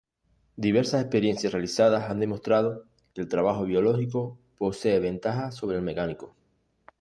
[0.55, 6.35] Diversas experiencias realizadas han demostrado que el trabajo biológico posee ventajas sobre el mecánico.